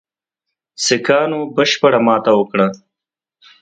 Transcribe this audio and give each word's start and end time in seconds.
سیکهانو 0.85 1.39
بشپړه 1.55 1.99
ماته 2.07 2.31
وکړه. 2.35 2.67